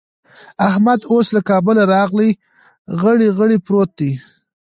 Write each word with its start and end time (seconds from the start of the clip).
احمد 0.67 0.99
اوس 1.11 1.27
له 1.35 1.41
کابله 1.49 1.83
راغی؛ 1.93 2.29
غړي 3.01 3.27
غړي 3.37 3.57
پروت 3.65 3.89
دی. 3.99 4.11